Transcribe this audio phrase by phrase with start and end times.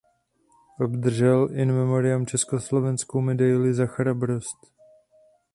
[0.79, 4.57] Obdržel in memoriam československou medaili Za chrabrost.